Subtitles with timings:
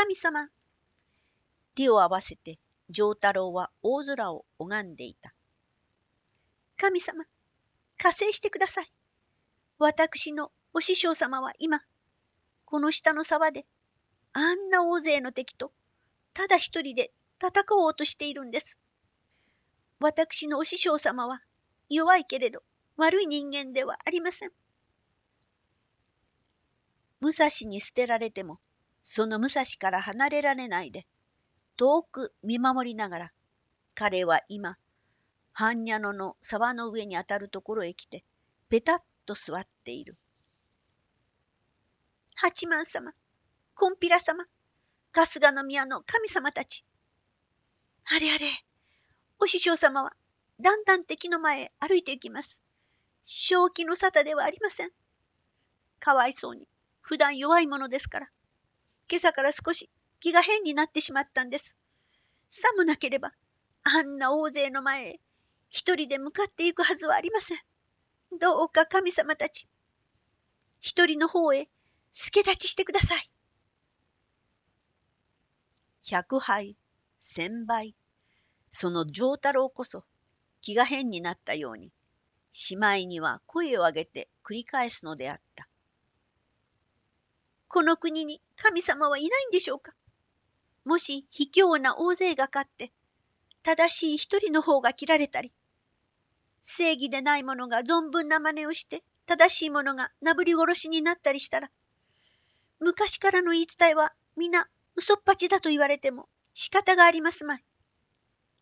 [0.00, 0.48] 神様。
[1.74, 5.34] 手を合わせて、丈太郎は大空を拝んでいた。
[6.76, 7.24] 神様、
[7.96, 8.92] 加勢してください。
[9.76, 11.80] 私のお師匠様は今、
[12.64, 13.66] この下の沢で、
[14.34, 15.72] あんな大勢の敵と、
[16.32, 17.10] ただ一人で
[17.44, 18.78] 戦おうとしているんです。
[19.98, 21.42] 私のお師匠様は、
[21.88, 22.62] 弱いけれど
[22.96, 24.52] 悪い人間ではありません。
[27.18, 28.60] 武蔵に捨てられても、
[29.02, 31.06] その武蔵から離れられないで、
[31.76, 33.32] 遠く見守りながら、
[33.94, 34.76] 彼は今、
[35.54, 38.24] 般若野の沢の上にあたるところへ来て、
[38.68, 40.16] ペタッと座っている。
[42.36, 43.12] 八幡様、
[43.74, 44.46] コンピラ様、
[45.12, 46.84] 春日の宮の神様たち。
[48.04, 48.46] あれあれ、
[49.40, 50.14] お師匠様は
[50.60, 52.62] だんだん敵の前へ歩いていきます。
[53.22, 54.90] 正気の沙汰ではありません。
[56.00, 56.68] かわいそうに、
[57.00, 58.30] 普段弱いものですから。
[59.10, 59.90] 今朝から少し
[60.20, 61.76] 気が変になってしまったんです。
[62.50, 63.32] さもなければ、
[63.84, 65.20] あんな大勢の前へ
[65.70, 67.58] 一人で向かっていくはずはありません。
[68.38, 69.66] どうか神様たち、
[70.80, 71.68] 一人の方へ
[72.12, 73.30] 助立ちしてください。
[76.02, 76.76] 百杯、
[77.18, 77.94] 千杯、
[78.70, 80.04] その丈太郎こそ
[80.60, 81.92] 気が変になったように、
[82.52, 85.68] しまいには声を上げて繰り返すのであった。
[87.68, 89.94] この国に神様はいないんでしょうか？
[90.84, 92.92] もし卑怯な大勢が勝って、
[93.62, 95.52] 正しい一人の方が切られたり、
[96.62, 101.70] 正義でない者が存分な真似をして、正しい者がなぶり殺しになったりしたら、
[102.80, 107.64] 昔からの言い伝えは皆嘘っぱちだと言われても仕方がありますまい。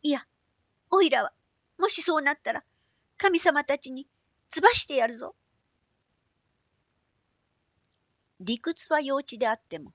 [0.03, 0.27] いや、
[0.91, 1.33] おいらは、
[1.79, 2.65] もしそうなったら、
[3.17, 4.07] 神様たちに
[4.49, 5.35] つばしてやるぞ。
[8.41, 9.93] 理屈は幼稚であっても、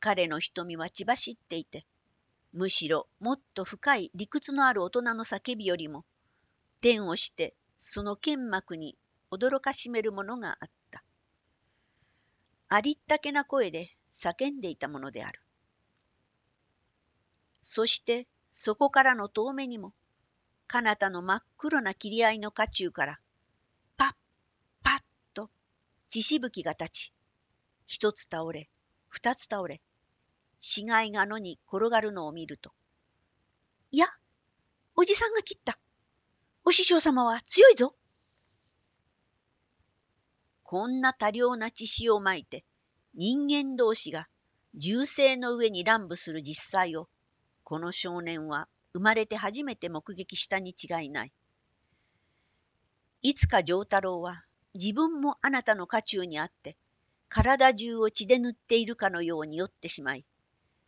[0.00, 1.86] 彼の瞳は血走っていて、
[2.52, 6.04] むしろもっと深い理屈のある大人の叫びよりも、
[6.80, 8.96] 天をしてその剣幕に
[9.30, 11.02] 驚かしめるものがあった。
[12.68, 15.40] ありったけな声で叫んでいたものである。
[17.62, 19.92] そしてそこからの遠目にも、
[20.66, 23.20] 彼方の真っ黒な切り合いの家中から、
[23.96, 24.14] パッ
[24.82, 25.02] パッ
[25.34, 25.50] と
[26.08, 27.13] 血しぶきが立ち、
[27.86, 28.68] 一つ倒れ、
[29.08, 29.80] 二つ倒れ、
[30.60, 32.72] 死骸が野に転がるのを見ると、
[33.90, 34.06] いや、
[34.96, 35.78] おじさんが切った。
[36.64, 37.94] お師匠様は強いぞ。
[40.62, 42.64] こんな多量な血潮をまいて、
[43.14, 44.28] 人間同士が
[44.74, 47.08] 銃声の上に乱舞する実際を、
[47.62, 51.32] この少年は生まれて初めて目撃したに違いない。
[53.22, 56.76] いつか丈太郎は自分もあなたの家中にあって、
[57.34, 60.24] 体中を血で塗っているかのように酔ってしまい、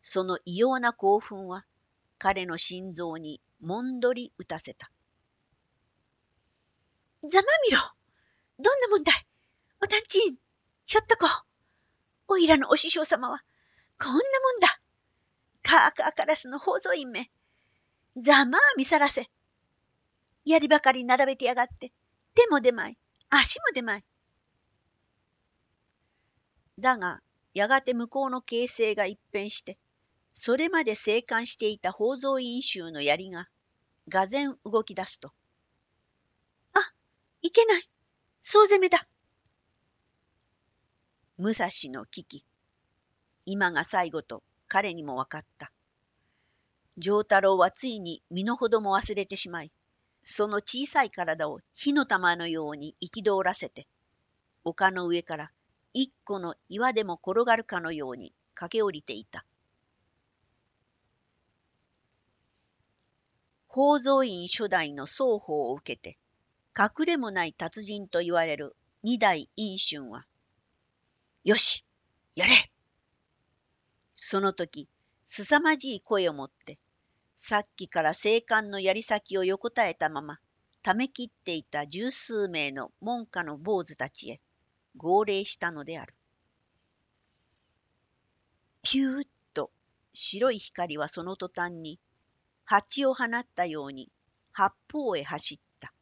[0.01, 1.65] その異様な興奮は
[2.19, 4.93] 彼の心臓にもんどり打たせた。
[7.29, 7.81] ざまみろ
[8.61, 9.11] どんなもんだ
[9.83, 10.37] おたんちん
[10.87, 11.27] ひょっとこ。
[12.29, 13.43] おいらのお師匠様は
[13.99, 14.81] こんなもんだ。
[15.65, 17.29] カーカーカラスの宝蔵院め
[18.17, 19.29] ざまあ見さらせ。
[20.45, 21.93] やりばかり並べてやがって
[22.37, 22.97] 手も出まい
[23.31, 24.05] 足も出まい。
[26.79, 27.21] だが
[27.55, 29.79] やがて向こうの形勢が一変して
[30.39, 33.49] それまで生還していた宝蔵院衆の槍が、
[34.11, 35.33] がぜん動き出すと。
[36.75, 36.93] あ、
[37.41, 37.83] いけない。
[38.43, 39.09] 総攻めだ。
[41.39, 42.45] 武蔵の危機。
[43.47, 45.73] 今が最後と彼にも分かった。
[46.99, 49.73] 丈太郎はついに身の程も忘れてしまい、
[50.23, 53.87] その小さい体を火の玉のように憤らせて、
[54.65, 55.51] 丘の上から
[55.99, 59.47] 一個の岩でも転がるかのように駆け下りていた。
[63.67, 66.19] 宝蔵院初代の双方を受けて、
[66.79, 70.27] 隠れもない達人と言われる二代院春は、
[71.45, 71.83] よし
[72.35, 72.71] やれ
[74.13, 74.87] その時、
[75.25, 76.79] 凄まじい声を持って、
[77.37, 80.41] さっきから青函の槍先を横たえたまま、
[80.83, 84.41] ためきっていた十数名の門下の坊主たちへ
[84.97, 86.15] 号令したのである。
[88.83, 89.71] ピューッと
[90.15, 91.99] 白い光はその途端に
[92.65, 94.11] 蜂を放ったように
[94.53, 95.93] 八方へ走った。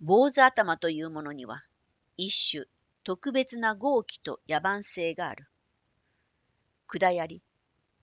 [0.00, 1.64] 坊主頭というものには
[2.16, 2.66] 一種
[3.04, 5.46] 特別な豪気と野蛮性がある。
[6.86, 7.42] 管槍、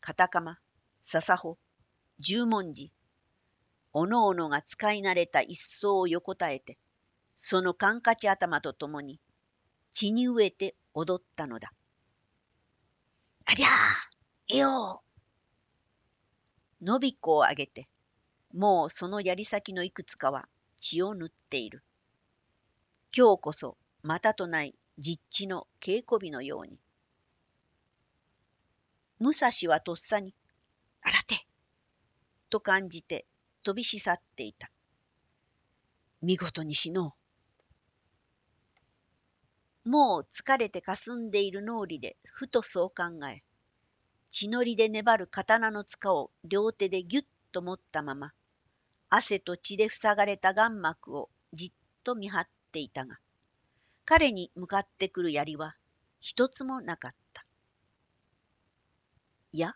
[0.01, 0.59] 片鎌、
[1.01, 1.57] 笹穂、
[2.19, 2.91] 十文字、
[3.93, 6.77] おのおのが使い慣れた一層を横たえて、
[7.35, 9.19] そのカンカチ頭とともに
[9.93, 11.71] 血に飢えて踊ったのだ。
[13.45, 15.03] ありゃーえよ。
[16.81, 17.87] のびこをあげて、
[18.53, 21.83] もうその槍先のいくつかは血を塗っている。
[23.15, 26.79] 今日こそまたとない実地の稽古日のように。
[29.19, 30.33] 武蔵はとっさに、
[31.01, 31.45] あらて
[32.49, 33.25] と感じて
[33.63, 34.71] 飛びし去っていた。
[36.21, 37.22] 見事に死のう。
[39.85, 43.43] もう疲れてかすんでいる脳裏でふとそう考え、
[44.29, 48.33] 血のりで粘る刀の塚を両手でぎゅっと持ったまま、
[49.09, 51.71] 汗と血で塞がれた眼膜をじっ
[52.03, 53.19] と見張っていたが、
[54.05, 55.75] 彼に向かってくる槍は
[56.19, 57.45] 一つもなかった。
[59.51, 59.75] いや、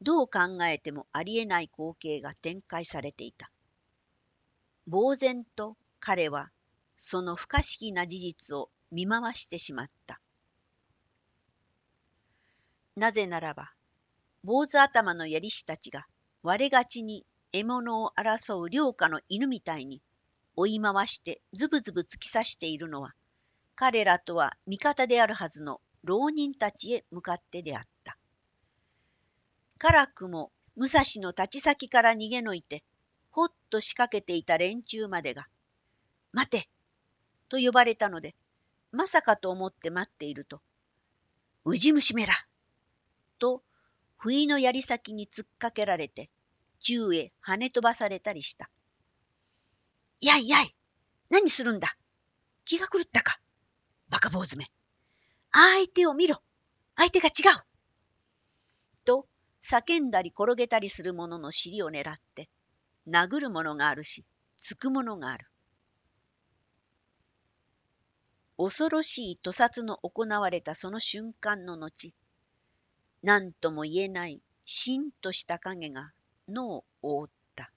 [0.00, 3.52] どう考えてもありえない光景が展開されていた。
[4.90, 6.50] 呆然と彼は
[7.04, 10.20] その不可思議な事実を見回してしまった。
[12.94, 13.72] なぜならば、
[14.44, 16.06] 坊主頭の槍師たちが
[16.44, 20.00] 割れがちに獲物を争う良家の犬みたいに
[20.54, 23.14] 追い回してズブズブ突き刺しているのは、
[23.74, 28.16] 彼らとは味方であるはずの浪人たちへ向かってであった。
[29.78, 32.84] 辛くも武蔵の立ち先から逃げのいて、
[33.32, 35.48] ほっと仕掛けていた連中までが、
[36.32, 36.68] 待て
[37.52, 38.34] と呼ばれたので、
[38.92, 40.62] まさかと思って待っていると、
[41.66, 42.32] ウジ虫めら
[43.38, 43.62] と、
[44.16, 46.30] 不意の槍先に突っかけられて、
[46.80, 48.70] 宙へ跳ね飛ばされたりした。
[50.22, 50.74] やいやい
[51.28, 51.94] 何するんだ？
[52.64, 53.38] 気が狂ったか？
[54.08, 54.64] バカ坊主め。
[55.50, 56.36] 相手を見ろ。
[56.96, 57.60] 相手が違う。
[59.04, 59.26] と
[59.60, 62.48] 叫んだり転げたりする者の尻を狙って
[63.06, 64.24] 殴るものがあるし
[64.58, 65.46] つくものがある。
[68.64, 72.14] 恐ろしい屠殺の行われたその瞬間の後
[73.20, 76.12] 何とも言えないしんとした影が
[76.48, 77.72] 脳を覆った。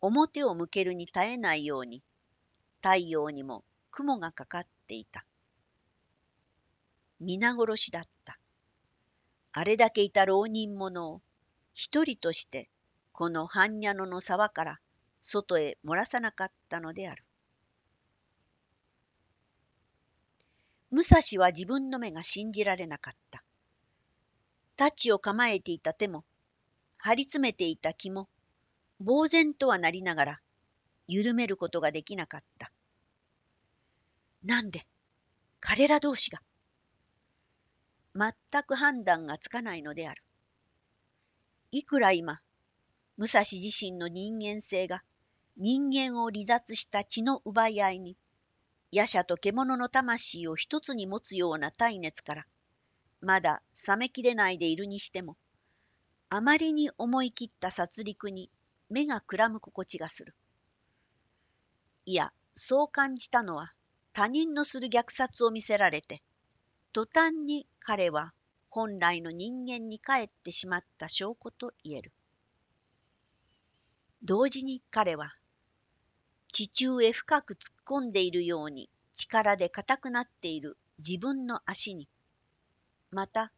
[0.00, 2.02] 表を向けるに絶えないように
[2.82, 5.24] 太陽にも雲がかかっていた。
[7.20, 8.40] 皆殺しだった。
[9.52, 11.22] あれだけいた浪人者を
[11.74, 12.68] 一人として
[13.12, 14.80] この般若野の沢から
[15.20, 17.22] 外へ漏らさなかったのである。
[20.92, 23.42] 武蔵は自分の目が信じられなかった。
[24.76, 26.24] 太刀を構えていた手も
[27.04, 28.28] 張り詰めていた気も、
[29.04, 30.40] 呆然とはなりながら、
[31.08, 32.70] 緩めることができなかった。
[34.44, 34.86] なんで、
[35.58, 36.40] 彼ら同士が。
[38.14, 40.22] 全く判断がつかないのである。
[41.72, 42.40] いくら今、
[43.16, 45.02] 武蔵自身の人間性が
[45.56, 48.16] 人間を離脱した血の奪い合いに、
[48.92, 52.46] 夜叉と獣の魂を一つに持つような体熱から、
[53.22, 55.38] まだ冷めきれないでいるにしても、
[56.28, 58.50] あまりに思い切った殺戮に
[58.90, 60.34] 目がくらむ心地がする。
[62.04, 63.72] いや、そう感じたのは
[64.12, 66.20] 他人のする虐殺を見せられて、
[66.92, 68.34] 途端に彼は
[68.68, 72.12] 本来の人間に帰ってしまった証拠と言える。
[74.22, 75.34] 同時に彼は
[76.52, 82.08] 地中へ深く突っ込んでいるように力で硬くなっている自分の足に、
[83.10, 83.52] また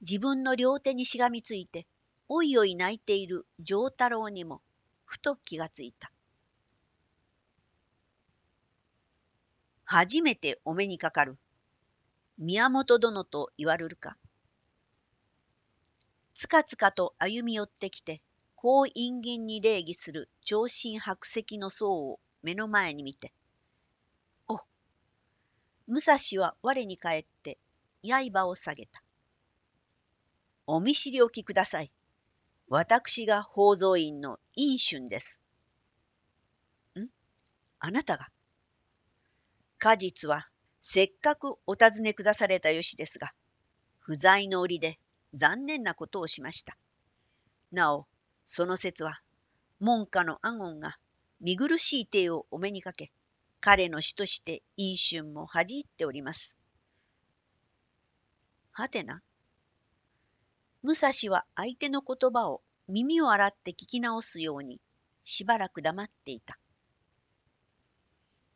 [0.00, 1.86] 自分の両手にしがみついて
[2.26, 4.62] おいおい泣いている丈太郎にも
[5.04, 6.10] ふと気がついた。
[9.84, 11.38] 初めてお目にかかる
[12.38, 14.16] 宮本殿と言われるか。
[16.32, 18.22] つかつかと歩み寄ってきて、
[18.54, 23.32] こう陰銀に礼儀する長身白石の僧を目の前に見て、
[24.48, 24.58] お
[25.86, 27.58] 武蔵は我に返って
[28.02, 29.02] 刃を下げた。
[30.66, 31.90] お見知りおきください。
[32.68, 35.40] 私が宝蔵院の陰春です。
[36.98, 37.06] ん？
[37.80, 38.28] あなたが？
[39.78, 40.48] 果実は
[40.82, 43.32] せっかくお尋ねくだされたよしですが、
[43.98, 44.98] 不在の折で
[45.34, 46.76] 残念なことをしました。
[47.72, 48.06] なお、
[48.44, 49.20] その説は、
[49.80, 50.98] 門下のアゴンが
[51.40, 53.12] 見苦しい手をお目にかけ、
[53.60, 56.56] 彼の死として陰春も恥じっております。
[58.72, 59.22] はてな。
[60.82, 64.80] 武蔵は相手の言葉を耳を洗って聞き直すように
[65.24, 66.58] しばらく黙っていた。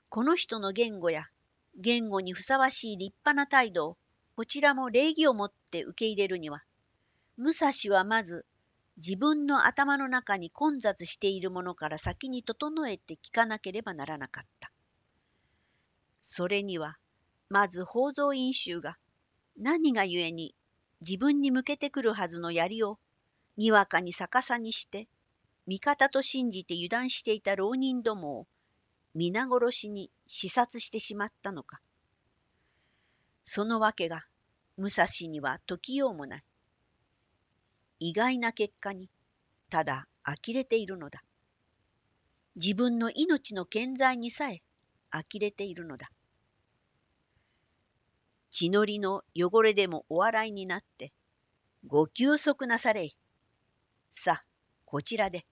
[0.09, 1.27] この人の言語や
[1.79, 3.97] 言語にふさわしい立派な態度を
[4.37, 6.63] こちらも礼儀をもって受け入れるには、
[7.37, 8.47] 武蔵はまず
[8.97, 14.71] 自分の頭の中に混雑しているものから先に整えて聞かなければならなかった。
[16.23, 16.99] それには、
[17.49, 18.97] まず宝蔵院衆が
[19.57, 20.55] 何がゆえに
[21.01, 22.99] 自分に向けてくるはずの槍を
[23.57, 25.09] にわかに逆さにして
[25.67, 28.47] 味方と信じて油断していた浪人どもを
[29.15, 31.81] 皆殺しに刺殺してしまったのか。
[33.45, 34.25] そのわけが
[34.77, 36.45] 武蔵には解きようもない。
[38.05, 39.09] 意外な結果に
[39.71, 41.23] ただ呆れているのだ。
[42.57, 44.61] 自分の命の健在にさえ
[45.13, 46.11] 呆れているのだ。
[48.51, 51.13] 血のりの汚れでもお笑いになって、
[51.87, 53.17] ご休息なされい。
[54.11, 54.45] さあ、
[54.85, 55.47] こちらで。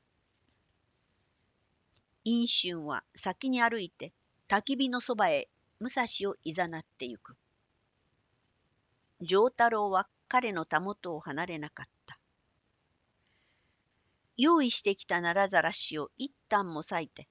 [2.25, 4.13] 陰春は先に歩いて
[4.49, 7.37] 焚き火のそばへ武蔵をいざなってゆく。
[9.21, 12.00] 丈太郎は彼のたもとを離れなかった。
[14.41, 17.29] 用意してきたならざらしを一旦も裂いて、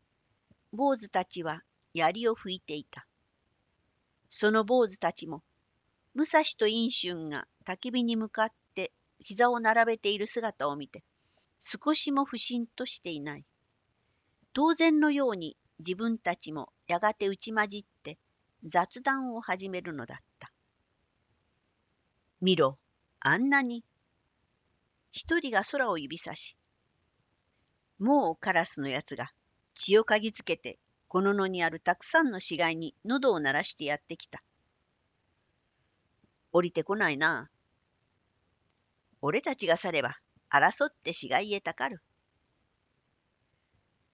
[0.72, 1.64] 坊主たちは
[1.96, 3.08] 槍を吹いていた。
[4.30, 5.42] その坊主たちも、
[6.14, 11.04] 武蔵と陰春が焚き火に向かって膝を並べている姿を見て、
[11.60, 13.46] 少しも不審としていない。
[14.54, 18.20] 当然のように自分たちもやがて打ち混じって
[18.64, 20.52] 雑談を始めるのだった。
[22.40, 22.78] 見ろ、
[23.20, 23.84] あんなに。
[25.12, 26.56] 一人が空を指さし、
[28.00, 29.32] もうカラスのやつが
[29.76, 34.44] 血を嗅ぎつけてこの野にあるたくさんの死骸に喉を鳴らしてやってきた。
[36.52, 37.50] 降りてこないな。
[39.22, 40.18] 俺たちが去れば
[40.50, 42.02] 争って死骸へたかる。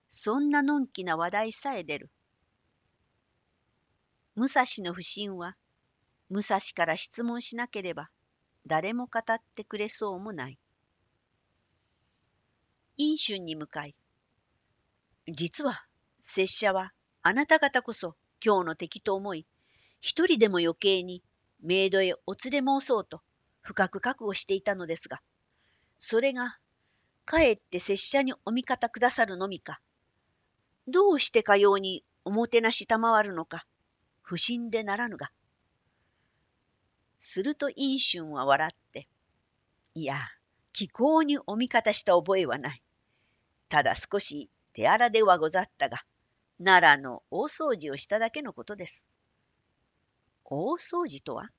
[0.10, 2.10] そんなのんきな話題さえ出る。
[4.36, 5.56] 武蔵の不信は、
[6.30, 8.10] 武蔵から質問しなければ、
[8.66, 10.58] 誰も語ってくれそうもない。
[12.98, 13.96] 陰春に向かい、
[15.28, 15.86] 実は、
[16.22, 19.48] 拙者は、あなた方こそ今日の敵と思い、
[20.02, 21.24] 一人でも余計に、
[21.62, 23.22] メイドへお連れ申そうと、
[23.62, 25.22] 深く覚悟していたのですが、
[25.98, 26.60] それが、
[27.26, 29.82] かえって拙者にお味方くださるのみか、
[30.88, 33.66] どうしてかようにおもてなしたまわるのか、
[34.22, 35.32] 不審でならぬが。
[37.20, 39.08] すると陰春は笑って、
[39.96, 40.18] いや、
[40.72, 42.85] 気候にお味方した覚えはない。
[43.70, 46.00] ただ少し手荒ではござったが、
[46.64, 49.06] 奈良の大掃除をしただけのことです。
[50.44, 51.50] 大掃除とは？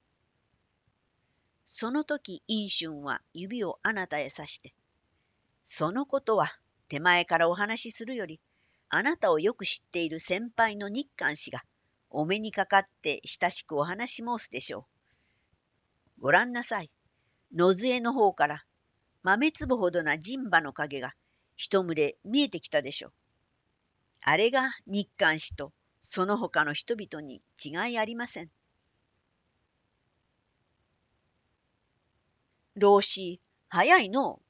[1.65, 4.73] その時陰春は指をあなたへ指して、
[5.65, 6.57] そのことは
[6.89, 8.41] 手前からお話しするより、
[8.89, 11.63] あなたをよく知っている先輩の日韓氏が
[12.09, 14.87] お目にかかって親しくお話し申すでしょ
[16.19, 16.23] う。
[16.23, 16.91] ご覧なさい。
[17.53, 18.65] 野杖の方から
[19.25, 21.15] 豆粒ほどな人馬の影が
[21.57, 23.13] 一群れ見えてきたでしょ。
[24.23, 28.51] あれが日韓氏とその他の人々に違いありません。
[32.77, 34.41] 老子、早いの。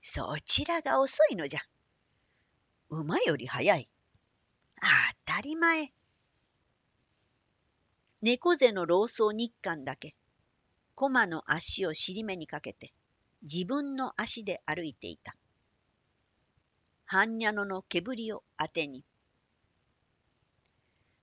[0.00, 1.60] そちらが遅いのじゃ。
[2.88, 3.88] 馬より早い。
[5.26, 5.92] 当たり前。
[8.22, 10.14] 猫背の老僧日韓だけ、
[10.94, 12.92] 駒の足を尻目にかけて、
[13.42, 15.34] 自分の足で歩いていた。
[17.12, 19.04] 般若野の煙を当てに。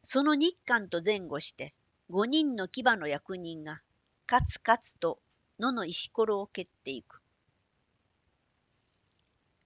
[0.04, 1.74] その日韓と前後して、
[2.12, 3.82] 五人の牙の役人が、
[4.28, 5.20] カツカツと
[5.60, 7.24] 野の石ころを蹴っていく。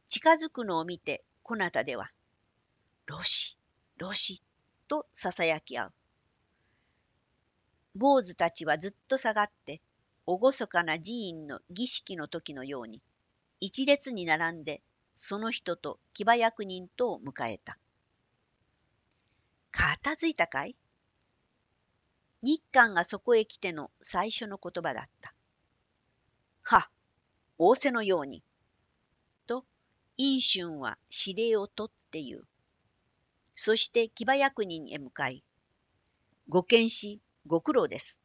[0.05, 2.09] 近づくのを見て、こなたでは、
[3.05, 3.57] ロシ、
[3.97, 4.41] ロシ、
[4.87, 5.93] と囁き合う。
[7.95, 9.81] 坊主たちはずっと下がって、
[10.25, 13.01] 厳かな寺院の儀式の時のように、
[13.59, 14.81] 一列に並んで、
[15.15, 17.77] その人と騎馬役人とを迎えた。
[19.71, 20.75] 片付いたかい？
[22.41, 25.33] 日韓がそこへ来ての最初の言葉だった。
[26.61, 26.89] は、
[27.57, 28.43] 仰せのように。
[29.47, 29.65] と
[30.17, 32.47] 陰春は指令を取って言う。
[33.55, 35.43] そして騎馬役人へ向かい、
[36.49, 38.19] ご見し、ご苦労です。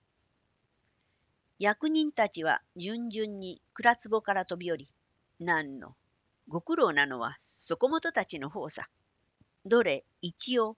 [1.58, 4.90] 役人たちは順々に蔵壺から飛び降り、
[5.38, 5.94] 何の、
[6.48, 8.88] ご苦労なのはそこもとたちの方さ。
[9.66, 10.76] どれ、一応。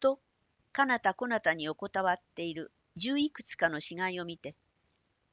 [0.00, 0.20] と、
[0.72, 4.56] かなたこなたに横たわっている十いくつかの死骸を見て、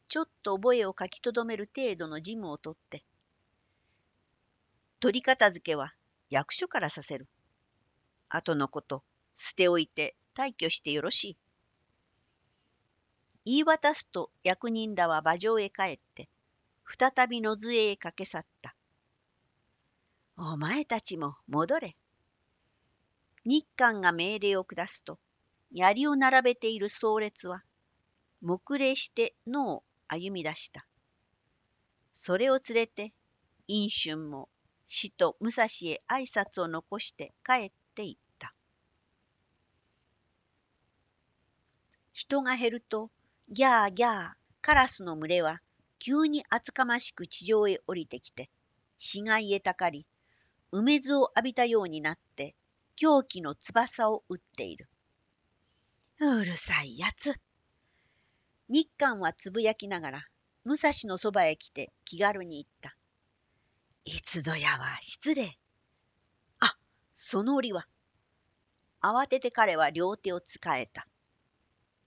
[0.10, 3.04] ちょっと覚えを書き留める程度の事務を取って、
[5.00, 5.94] 取り片付けは
[6.30, 7.28] 役所からさせる。
[8.30, 9.04] 後のこと、
[9.34, 11.38] 捨ておいて退去してよろしい。
[13.46, 16.30] 言い渡すと役人らは馬上へ帰って、
[17.00, 18.76] 再び野杖へ駆け去った。
[20.38, 21.96] お前たちも戻れ。
[23.46, 25.18] 日韓が命令を下すと、
[25.72, 27.64] 槍を並べている壮列は、
[28.42, 30.86] 黙礼して野を歩み出した。
[32.14, 33.14] それを連れて、
[33.68, 34.50] 陰春も
[34.88, 38.54] 死と武蔵へ挨拶を残して帰っていった。
[42.12, 43.10] 人が減ると、
[43.48, 45.62] ギャーギャー、カラスの群れは
[46.00, 48.50] 急に厚かましく地上へ降りてきて、
[48.98, 50.06] 死骸へたかり、
[50.78, 52.54] 梅津を浴びたようになって、
[52.98, 54.90] 狂気の翼を打っている。
[56.20, 57.34] うるさいやつ。
[58.68, 60.28] 日韓はつぶやきながら、
[60.66, 62.98] 武蔵のそばへ来て気軽に言った。
[64.04, 65.58] いつぞやは失礼。
[66.60, 66.76] あ、
[67.14, 67.88] その折は。
[69.02, 71.08] 慌てて彼は両手を使えた。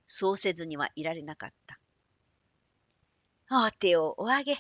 [0.07, 1.81] そうせずにはいられなかった。
[3.51, 4.59] お手をお上げ。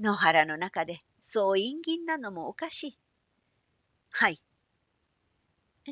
[0.00, 2.98] 野原の中でそう陰銀なのもおかしい。
[4.10, 4.40] はい。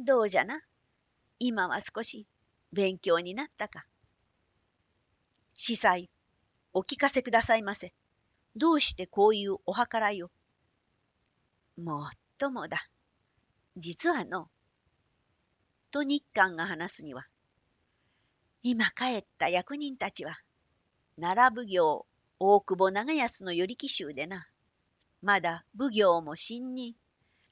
[0.04, 0.60] どうじゃな？
[1.38, 2.26] 今は少し
[2.72, 3.86] 勉強になったか？
[5.54, 6.10] 司祭、
[6.72, 7.92] お聞かせくださいませ。
[8.56, 10.30] どうしてこういうお計らいを？
[11.82, 12.88] もっともだ。
[13.76, 14.48] 実はの。
[15.90, 17.26] と日韓が話すには、
[18.62, 20.38] 今帰った役人たちは、
[21.20, 22.06] 奈良奉行
[22.38, 24.48] 大久保長安の与力衆でな。
[25.22, 26.94] まだ奉行も新任、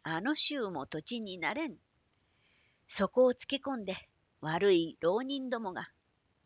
[0.06, 1.76] あの州も土地になれん。
[2.86, 3.96] そこをつけ込んで
[4.42, 5.88] 悪い浪人どもが、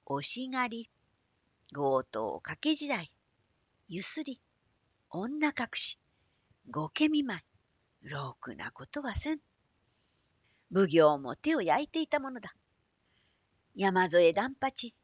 [0.07, 0.91] 押し狩り、
[1.75, 3.13] 強盗掛け時代、
[3.89, 4.41] ゆすり、
[5.11, 5.99] 女隠し、
[6.71, 7.39] 御家見舞
[8.03, 9.41] い、ろくなことはせん。
[10.73, 12.55] 奉行も手を焼いていたものだ。
[13.75, 14.95] 山添団八、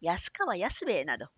[0.00, 1.28] 安川安兵衛など、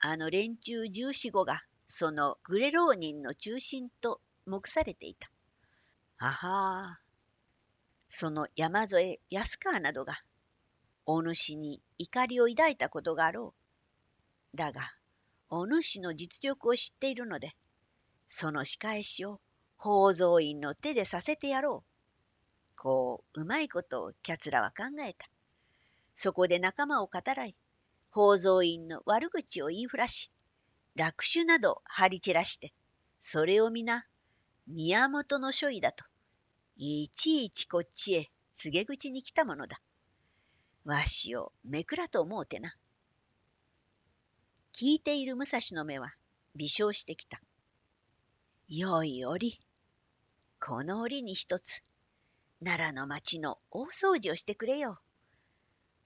[0.00, 5.30] あの連中十四五がそのグレ浪人の中心と目されていた。
[6.22, 6.98] はは
[8.10, 10.20] その山添安川などが
[11.06, 13.54] お主に怒りを抱いたことがあろ
[14.54, 14.56] う。
[14.56, 14.92] だが、
[15.48, 17.56] お主の実力を知っているので、
[18.28, 19.40] その仕返しを
[19.78, 22.76] 宝蔵院の手でさせてやろう。
[22.76, 25.26] こう、うまいことをキャツラは考えた。
[26.14, 27.56] そこで仲間を語らい、
[28.12, 30.30] 宝蔵院の悪口を言いふらし、
[30.96, 32.74] 落首など張り散らして、
[33.20, 34.04] それを皆、
[34.66, 36.09] 宮本の書位だと、
[36.82, 39.82] いちいちこっちへ告げ口に来たものだ。
[40.86, 42.74] わしをめくらと思うてな。
[44.72, 46.14] 聞いている武蔵の目は
[46.56, 47.42] 微笑してきた。
[48.66, 49.58] よい折、
[50.58, 51.84] この折に一つ、
[52.64, 54.98] 奈良の町の大掃除をしてくれよ。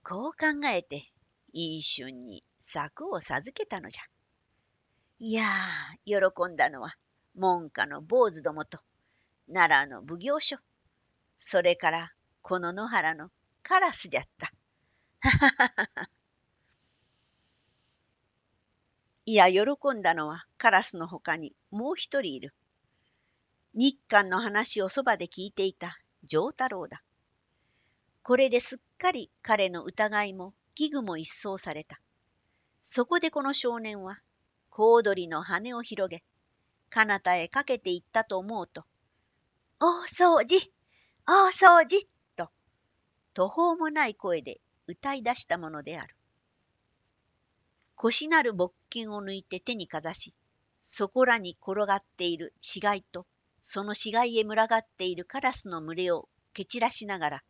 [0.02, 1.04] こう考えて、
[1.52, 4.02] いい春に策を授けたのじゃ。
[5.20, 6.96] いやー、喜んだのは、
[7.36, 8.80] 門下の坊主どもと、
[9.48, 10.58] 奈良の奉行所、
[11.38, 13.30] それからこの野原の
[13.62, 14.52] カラスじゃった。
[19.26, 19.62] いや、喜
[19.94, 22.54] んだのはカラスのほかにもう一人いる。
[23.74, 27.02] 日韓の話をそばで聞いていた丈太郎だ。
[28.22, 32.00] これですっかり彼の疑いも危惧も一掃された。
[32.82, 34.20] そこでこの少年は、
[34.70, 36.22] 小躍りの羽を広げ、
[36.90, 38.84] 彼方へかけていったと思うと、
[39.86, 40.72] 大掃除
[41.26, 42.48] 大掃除と、
[43.34, 46.16] 途方もない声で歌い出したものである。
[47.94, 50.32] 腰なる木琴を抜いて手にかざし、
[50.80, 53.26] そこらに転がっている死骸と、
[53.60, 57.42] その死骸へ群がっているカラスの群れを蹴散らしながら、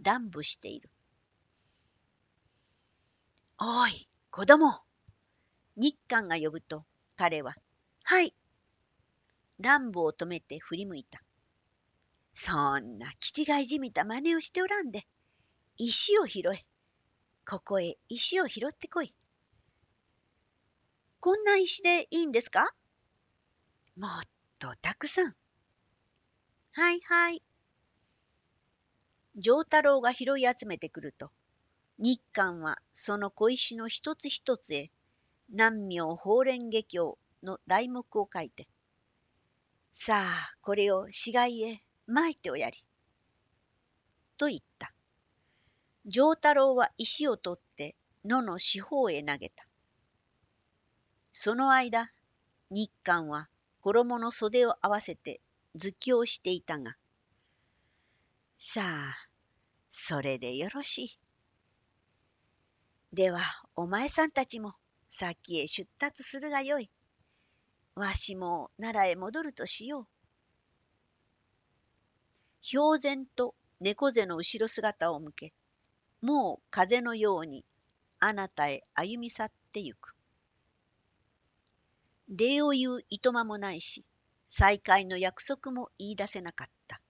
[0.00, 0.88] 乱舞している。
[3.60, 4.80] おい、子供
[5.76, 6.86] 日韓が呼ぶと、
[7.18, 7.54] 彼は、
[8.04, 8.34] はい。
[9.58, 11.20] 乱舞を止めて振り向いた。
[12.34, 15.06] そんな気違いじみた真似をしておらんで、
[15.76, 16.64] 石を拾え。
[17.48, 19.14] ここへ石を拾ってこい。
[21.20, 22.74] こんな石でいいんですか？
[23.96, 24.10] もっ
[24.58, 25.34] とたくさん。
[26.72, 27.42] はいはい。
[29.36, 31.30] 丈太郎が拾い集めてくると、
[31.98, 34.90] 日韓はその小石の一つ一つへ、
[35.50, 38.66] 南明法蓮華経の題目を書いて、
[39.92, 42.84] さあ、これを死骸へまいておやり。
[44.36, 44.92] と言った。
[46.06, 49.66] 丈太郎は石を取って野の四方へ投げた。
[51.32, 52.10] その間、
[52.70, 53.48] 日韓は
[53.80, 55.40] 衣の袖を合わせて
[55.74, 56.96] 図をしていたが、
[58.58, 59.28] さあ、
[59.90, 61.18] それでよろしい。
[63.12, 63.40] では、
[63.76, 64.74] お前さんたちも
[65.08, 66.90] 先へ出立するがよい。
[67.94, 70.06] わしも奈良へ戻るとしよう。
[72.66, 75.52] 氷然と猫背の後ろ姿を向け、
[76.22, 77.62] もう風のように
[78.20, 80.14] あなたへ歩み去ってゆく。
[82.28, 84.02] 礼を言ういとまもないし、
[84.48, 87.02] 再会の約束も言い出せなかった。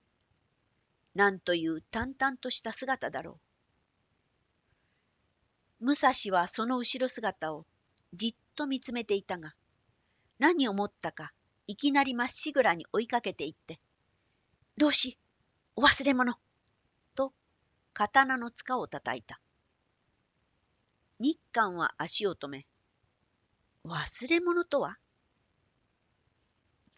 [1.15, 3.39] なんという淡々とした姿だろ
[5.81, 5.85] う。
[5.85, 7.65] 武蔵はその後ろ姿を
[8.13, 9.55] じっと見つめていたが、
[10.41, 11.33] 何を思ったか、
[11.69, 13.79] いきなりまっしぐらに追いかけていって、
[14.77, 15.17] 老子、
[15.77, 16.35] お忘れ物
[17.17, 17.33] と
[17.95, 19.41] 刀の塚を叩いた。
[21.19, 22.67] 日韓は足を止め、
[23.85, 24.99] 忘れ物とは？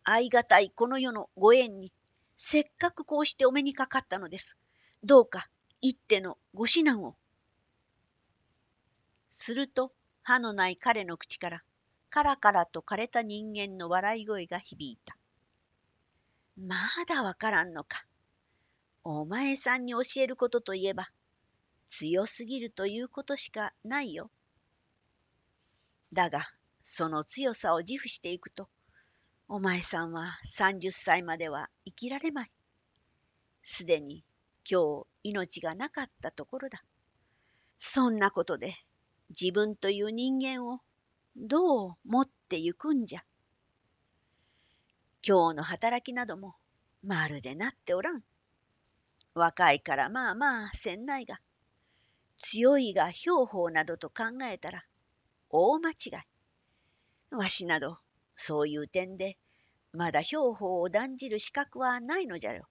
[0.05, 1.91] あいがたいこの世のご縁に、
[2.37, 4.59] せっかくこうしてお目にかかったのです。
[5.03, 5.49] どうか
[5.81, 7.17] 一手のご指南を。
[9.31, 11.63] すると歯のない彼の口から
[12.11, 15.17] カラカラと枯れた人間の笑い声が響いた。
[16.59, 16.77] ま
[17.09, 18.05] だわからんのか。
[19.09, 21.09] お前さんに教えることといえば、
[21.87, 24.33] 強すぎるということしかないよ。
[26.13, 26.51] だが、
[26.83, 28.69] その強さを自負していくと、
[29.47, 32.53] お前さんは30歳までは生きられまい。
[33.63, 34.25] すでに
[34.69, 36.83] 今日命がなかったところだ。
[37.79, 38.75] そんなことで
[39.31, 40.81] 自分という人間を
[41.37, 43.25] どう持ってゆくんじゃ。
[45.25, 46.57] 今日の働きなども
[47.05, 48.25] まるでなっておらん。
[49.37, 51.39] 若いからまあまあせんないが、
[52.39, 54.87] 強いが兵法などと考えたら
[55.51, 55.95] 大間違
[57.33, 57.35] い。
[57.37, 57.99] わしなど
[58.35, 59.37] そういう点で
[59.93, 62.67] まだ兵法を断じる資格はないのじゃよ。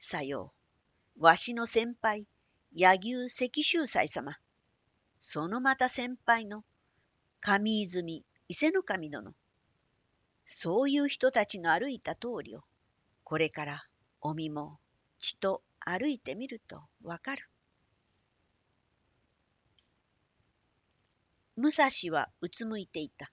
[0.00, 0.52] さよ
[1.18, 2.26] う、わしの先輩、
[2.72, 4.36] 柳生石秀斎様。
[5.20, 6.64] そのまた先輩の
[7.40, 9.34] 上泉伊勢の神殿。
[10.46, 12.64] そういう人たちの歩いた通りを、
[13.22, 13.84] これから
[14.26, 14.78] おみも
[15.18, 17.46] 血と歩いてみるとわかる。
[21.56, 23.30] 武蔵はうつむいていた。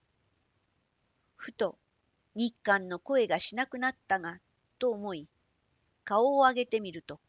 [1.37, 1.77] ふと
[2.35, 4.41] 日韓の声がしなくなったが、
[4.79, 5.29] と思い、
[6.03, 7.21] 顔を上げてみると、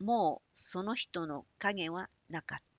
[0.00, 2.71] もうその人の影はなかった。